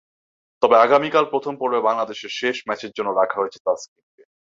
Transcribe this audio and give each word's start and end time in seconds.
তবে 0.63 0.75
আগামীকাল 0.77 1.25
প্রথম 1.33 1.53
পর্বে 1.61 1.79
বাংলাদেশের 1.87 2.31
শেষ 2.39 2.55
ম্যাচের 2.67 2.91
জন্য 2.97 3.09
রাখা 3.13 3.37
হয়েছে 3.39 3.59
তাসকিনকে। 3.65 4.23